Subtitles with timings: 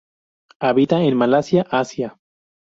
[0.59, 2.17] Habita en Malaya Asia.